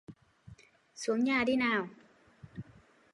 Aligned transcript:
Xuống 0.95 1.23
nhà 1.23 1.43
đi 1.43 1.55
nào 1.55 1.87